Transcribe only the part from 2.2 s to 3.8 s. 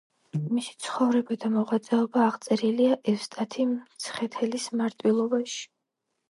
აღწერილია „ევსტათი